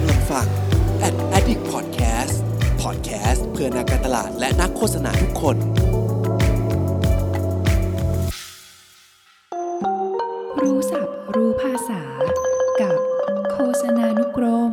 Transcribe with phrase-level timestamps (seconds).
[0.00, 0.46] กำลังฟัง
[1.06, 2.36] Ad Addict Podcast
[2.82, 5.56] Podcast เพื่อนักการตลาดและนักโฆษณาทุกคน
[10.62, 12.02] รู้ศัพท์รู้ภาษา
[12.80, 12.98] กับ
[13.52, 14.72] โฆษณานุกรม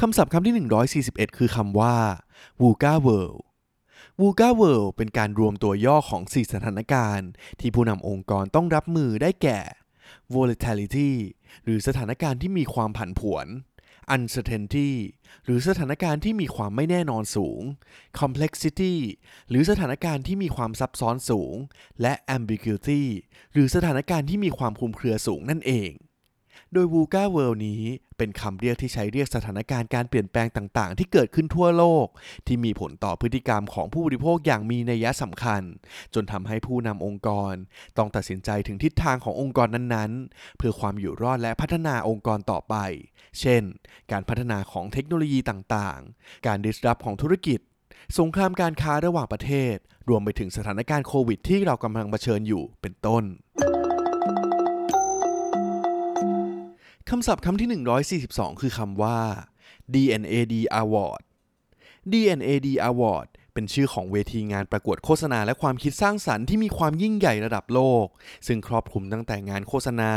[0.00, 0.54] คำศัพท์คำที่
[0.96, 1.96] 141 คือคำว่า
[2.60, 3.40] VUCA World
[4.20, 7.28] VUCA World เป็นการรวมตัวย่อของ 4 สถานการณ์
[7.60, 9.60] ที่ผู้นำองค์กรต้องรับมือได้แก่
[10.34, 11.10] volatility
[11.64, 13.46] หรือสถานการณ์ที่มีความผันผวน
[14.14, 14.90] uncertainty
[15.44, 17.60] หรือสถานการณ์ที่มีความไม่แน่นอนสูง
[18.20, 18.94] complexity
[19.48, 21.54] หรือสถานการณ์ที่มีความซับซ้อนสูง
[22.02, 23.02] และ ambiguity
[23.52, 25.90] หรือสถานการณ์ที่มีความคลุมเครือสูงนั่นเอง
[26.72, 27.82] โดย VUCA World นี้
[28.18, 32.06] เป็นคำเรียกที่ใช้เรียกสถานการณ์การเปลี่ยนแปลงต่างๆ ที่เกิดขึ้นทั่วโลก
[32.46, 35.62] ที่มีผลต่อพฤติกรรมของผู้บริโภคอย่างมีนัยสำคัญ
[36.14, 37.54] จนทำให้ผู้นำองค์กร
[37.98, 42.74] ต้องตัดสินใจถึงทิศทางขององค์กรนั้นๆ เพื่อความอยู่รอดและพัฒนาองค์กรต่อไป
[43.40, 43.62] เช่น
[44.12, 47.60] การพัฒนาของเทคโนโลยีต่างๆ การ disrupt ของธุรกิจ
[48.18, 49.76] สงครามการค้าระหว่างประเทศ
[50.08, 53.24] รวมไปถึงสถานการณ์โควิดที่เรากำลังเผชิญอยู่เป็นต้น
[57.14, 57.68] คำศัพท์คำที่
[58.16, 59.18] 142 คือคำว่า
[59.94, 61.22] DNAD Award
[62.12, 68.06] DNAD Award เป็นชื่อของเวทีงานประกวดโฆษณาและความคิดสร้างสรรค์ที่มีความยิ่งใหญ่ระดับโลก
[68.46, 70.12] ซึ่งครอบคลุมตั้งแต่งานโฆษณา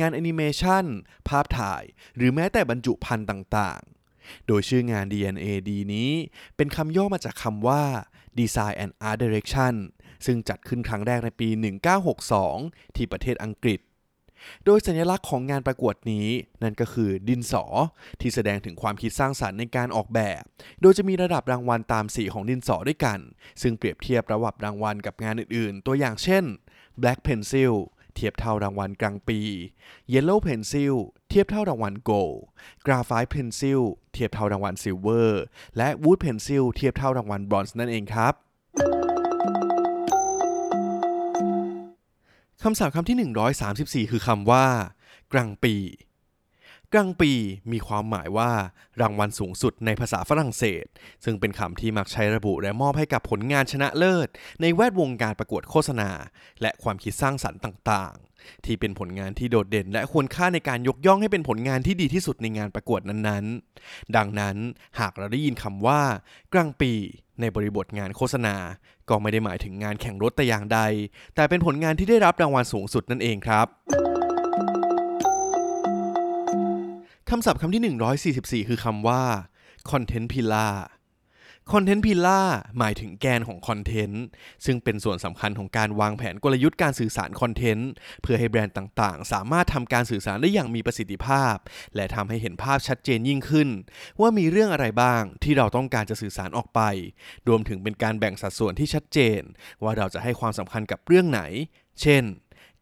[0.00, 0.84] งานแอนิเมชัน
[1.28, 1.82] ภาพถ่าย
[2.16, 6.10] หรือแม้แต่บรรจุภัณฑ์ต่างๆ โดยชื่องาน DNAD นี้
[6.56, 7.82] เป็นคำย่อมาจากคำว่า
[8.38, 9.74] Design and Art Direction
[10.26, 11.48] ซึ่งจัดขึ้นครั้งแรกในปี
[12.22, 13.80] 1962 ที่ประเทศอังกฤษ
[14.64, 16.28] โดยสัญลักษณ์ของงานประกวดนี้
[16.62, 17.64] นั่นก็คือดินสอ
[18.20, 20.42] ที่แสดงถึงความคิดสร้างสรรค์ในการออกแบบ
[20.80, 23.18] โดยจะมีระดับรางวัลตามสีของดินสอด้วยกัน
[23.62, 26.44] ซึ่งเปรียบเทียบระดับรางวัลกับงานอื่นๆ ตัวอย่างเช่น
[27.02, 27.74] Black Pencil
[28.14, 29.40] เทียบเท่ารางวัลกลางปี
[30.12, 30.94] Yellow Pencil
[31.28, 32.36] เทียบเท่ารางวัล Gold
[32.86, 33.80] Graphite Pencil
[34.12, 35.30] เทียบเท่ารางวัล Silver
[35.76, 38.34] และ Wood Pencil เทียบเท่ารางวัล Bronze นั่นเองครับ
[42.66, 44.66] คำศัพท์คำที่ 134 คือคำว่า
[45.32, 45.74] กลางปี
[46.96, 47.32] กลางปี
[47.72, 48.50] มีความหมายว่า
[49.00, 50.84] รางวัลสูงสุดในภาษาฝรั่งเศส
[51.24, 54.28] ซึ่งเป็นคำที่มักใช้ระบุและมอบให้กับผลงานชนะเลิศ
[54.60, 56.10] ในแวดวงการประกวดโฆษณา
[56.62, 64.56] และความคิดสร้างสรรค์ต่างๆ ที่เป็นผลงานที่โดดเด่นและควรค่าในการยกย่องให้เป็นผลงานที่ดีที่สุดในงานประกวดนั้นๆ ดังนั้น
[65.00, 66.00] หากเราได้ยินคำว่า
[66.52, 66.92] กลางปี
[67.40, 68.56] ในบริบทงานโฆษณา
[69.08, 70.80] ก็ไม่ได้หมายถึงงานแข่งรถแต่อย่างใด
[71.34, 73.68] แต่เป็นผลงานที่ได้รับรางวัลสูงสุดนั่นเองครับ
[77.30, 79.22] คำศัพท์คำที่ 144 คือคำว่า
[79.90, 80.74] content pillar
[81.70, 82.46] content pillar
[82.78, 84.24] หมายถึงแกนของคอนเทนต์
[84.64, 87.90] ซึ่งเป็นส่วนสำคัญของการวางแผนกลยุทธ์การสื่อสารคอนเทนต์
[88.22, 91.54] เพื่อให้แบรนด์ต่างๆ สามารถทำการสื่อสารได้อย่างมีประสิทธิภาพ
[91.94, 93.68] และทำให้เห็นภาพชัดเจนยิ่งขึ้น
[94.20, 96.80] ว่ามีเรื่องอะไรบ้างที่เราต้องการจะสื่อสารออกไป
[97.48, 99.40] รวมถึงเป็นการแบ่งสัดส่วนที่ชัดเจน
[99.82, 101.42] ว่าเราจะให้ความสำคัญกับเรื่องไหน
[102.02, 102.24] เช่น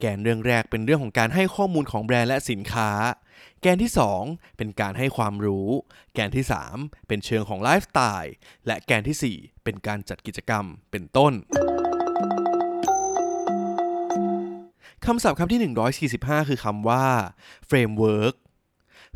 [0.01, 2.91] แกนเรื่องแรกเป็นเรื่องของการให้ข้อมูลของแบรนด์และสินค้า
[3.67, 3.93] แกนที่
[4.25, 5.69] 2 เป็นการให้ความรู้
[6.15, 6.45] แกนที่
[6.77, 8.35] 3 เป็นเชิงของไลฟ์สไตล์
[8.67, 11.33] และแกนทีสี่ 4 เป็นการจัดกิจกรรมเป็นต้น
[15.07, 15.61] คำศัพท์คำที่
[16.05, 17.07] 145 คือคำว่า
[17.71, 18.35] framework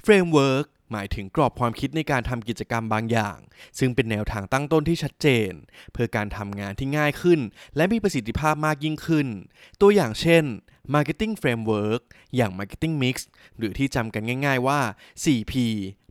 [0.05, 3.39] framework หมายถึงกรอบความคิดในการทำกิจกรรมบางอย่าง
[3.79, 5.53] ซึ่งเป็นแนวทางตั้งต้นที่ชัดเจน
[5.93, 7.41] เพื่อการทำงานที่ง่ายขึ้น
[7.77, 9.27] และมีประสิทธิภาพมากยิ่งขึ้น
[9.81, 10.45] ตัวอย่างเช่น
[10.95, 12.03] Marketing Framework
[12.37, 13.17] อย่าง Marketing Mix
[13.59, 14.81] หรือที่จำกันง่ายๆว่า
[15.23, 15.55] 4P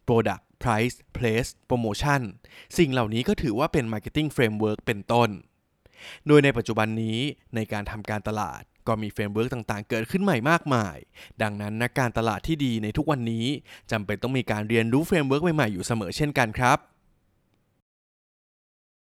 [0.07, 2.21] Product Price Place Promotion
[2.77, 5.29] สิ่งเหล่านี้ก็ถือว่าเป็น Marketing Framework เป็นต้น
[6.27, 7.19] โดยในปัจจุบันนี้
[7.55, 10.97] ในการทำการตลาดก็มี framework ต่างๆ เกิดขึ้นใหม่มากมาย
[11.41, 13.45] ดังนั้นนักการตลาดที่ดีในทุกวันนี้
[13.91, 16.77] จำเป็นต้องมีการเรียนรู้ framework ใหม่ๆ อยู่เสมอเช่นกันครับ